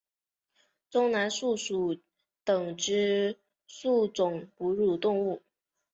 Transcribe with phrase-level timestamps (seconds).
[0.89, 2.01] 中南树鼠属
[2.43, 5.43] 等之数种哺乳动物。